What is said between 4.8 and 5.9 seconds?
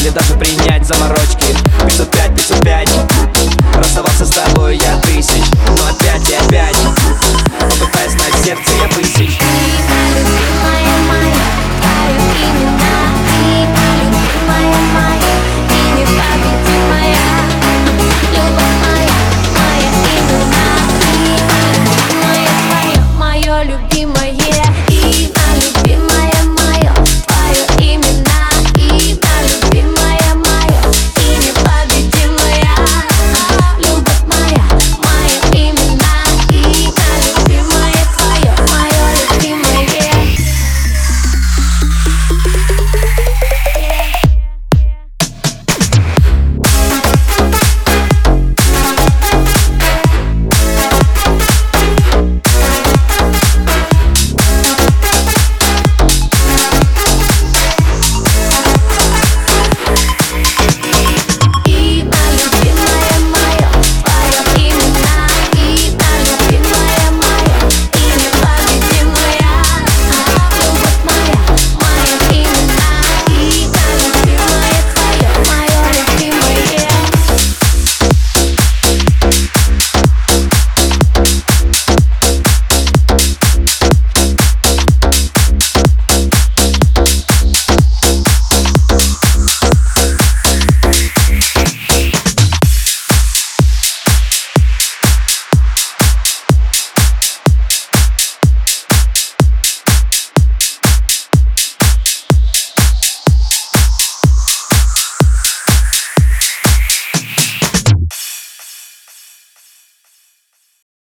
тысяч. Но